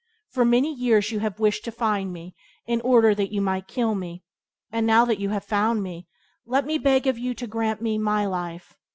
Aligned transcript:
For 0.31 0.43
many 0.43 0.73
years 0.73 1.11
you 1.11 1.19
have 1.19 1.39
wished 1.39 1.63
to 1.65 1.71
find 1.71 2.11
me 2.11 2.35
in 2.65 2.81
order 2.81 3.13
that 3.13 3.31
you 3.31 3.39
might 3.39 3.67
kill 3.67 3.93
me; 3.93 4.23
and, 4.71 4.87
now 4.87 5.05
that 5.05 5.19
you 5.19 5.29
have 5.29 5.43
found 5.43 5.83
me, 5.83 6.07
let 6.43 6.65
me 6.65 6.79
beg 6.79 7.05
of 7.05 7.19
you 7.19 7.35
to 7.35 7.45
grant 7.45 7.83
me 7.83 7.99
my 7.99 8.25
life." 8.25 8.75